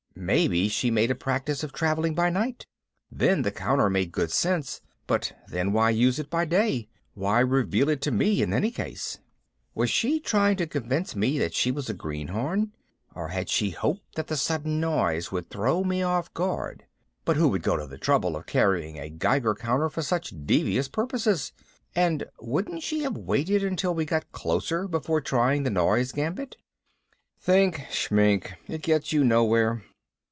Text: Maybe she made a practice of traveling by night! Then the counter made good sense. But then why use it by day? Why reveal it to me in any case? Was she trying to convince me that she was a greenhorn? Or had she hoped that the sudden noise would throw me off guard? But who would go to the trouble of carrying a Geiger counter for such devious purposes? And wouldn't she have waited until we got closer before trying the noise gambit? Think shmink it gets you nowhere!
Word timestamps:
Maybe 0.13 0.67
she 0.69 0.91
made 0.91 1.09
a 1.09 1.15
practice 1.15 1.63
of 1.63 1.73
traveling 1.73 2.13
by 2.13 2.29
night! 2.29 2.67
Then 3.11 3.41
the 3.41 3.49
counter 3.51 3.89
made 3.89 4.11
good 4.11 4.29
sense. 4.31 4.79
But 5.07 5.31
then 5.47 5.71
why 5.73 5.89
use 5.91 6.19
it 6.19 6.29
by 6.29 6.45
day? 6.45 6.89
Why 7.15 7.39
reveal 7.39 7.89
it 7.89 8.01
to 8.03 8.11
me 8.11 8.43
in 8.43 8.53
any 8.53 8.69
case? 8.69 9.17
Was 9.73 9.89
she 9.89 10.19
trying 10.19 10.57
to 10.57 10.67
convince 10.67 11.15
me 11.15 11.39
that 11.39 11.55
she 11.55 11.71
was 11.71 11.89
a 11.89 11.95
greenhorn? 11.95 12.71
Or 13.15 13.29
had 13.29 13.49
she 13.49 13.71
hoped 13.71 14.13
that 14.15 14.27
the 14.27 14.37
sudden 14.37 14.79
noise 14.79 15.31
would 15.31 15.49
throw 15.49 15.83
me 15.83 16.03
off 16.03 16.31
guard? 16.35 16.85
But 17.25 17.37
who 17.37 17.47
would 17.47 17.63
go 17.63 17.75
to 17.75 17.87
the 17.87 17.97
trouble 17.97 18.35
of 18.35 18.45
carrying 18.45 18.99
a 18.99 19.09
Geiger 19.09 19.55
counter 19.55 19.89
for 19.89 20.03
such 20.03 20.35
devious 20.45 20.87
purposes? 20.87 21.51
And 21.95 22.25
wouldn't 22.39 22.83
she 22.83 23.01
have 23.03 23.17
waited 23.17 23.63
until 23.63 23.95
we 23.95 24.05
got 24.05 24.31
closer 24.31 24.87
before 24.87 25.21
trying 25.21 25.63
the 25.63 25.71
noise 25.71 26.11
gambit? 26.11 26.57
Think 27.39 27.77
shmink 27.89 28.53
it 28.67 28.83
gets 28.83 29.11
you 29.11 29.23
nowhere! 29.23 29.83